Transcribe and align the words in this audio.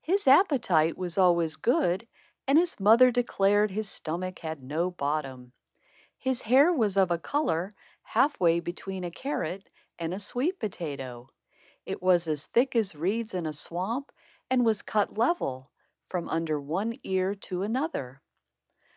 His 0.00 0.26
appetite 0.26 0.98
was 0.98 1.16
always 1.18 1.54
good 1.54 2.08
and 2.48 2.58
his 2.58 2.80
mother 2.80 3.12
declared 3.12 3.70
his 3.70 3.88
stomach 3.88 4.40
had 4.40 4.60
no 4.60 4.90
bottom. 4.90 5.52
His 6.18 6.42
hair 6.42 6.72
was 6.72 6.96
of 6.96 7.12
a 7.12 7.18
color 7.20 7.76
half 8.02 8.40
way 8.40 8.58
between 8.58 9.04
a 9.04 9.12
carrot 9.12 9.70
and 9.96 10.12
a 10.12 10.18
sweet 10.18 10.58
potato. 10.58 11.28
It 11.86 12.02
was 12.02 12.26
as 12.26 12.46
thick 12.46 12.74
as 12.74 12.96
reeds 12.96 13.34
in 13.34 13.46
a 13.46 13.52
swamp 13.52 14.10
and 14.50 14.64
was 14.66 14.82
cut 14.82 15.16
level, 15.16 15.70
from 16.08 16.28
under 16.28 16.60
one 16.60 16.98
ear 17.04 17.36
to 17.36 17.62
another. 17.62 18.20